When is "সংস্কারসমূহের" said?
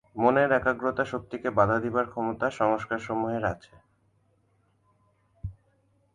2.51-3.43